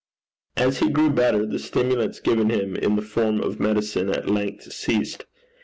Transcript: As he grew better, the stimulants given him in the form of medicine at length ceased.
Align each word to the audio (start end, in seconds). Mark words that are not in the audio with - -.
As 0.57 0.79
he 0.79 0.89
grew 0.89 1.11
better, 1.11 1.45
the 1.45 1.59
stimulants 1.59 2.19
given 2.19 2.49
him 2.49 2.75
in 2.75 2.95
the 2.95 3.03
form 3.03 3.39
of 3.39 3.59
medicine 3.59 4.09
at 4.09 4.27
length 4.27 4.73
ceased. 4.73 5.27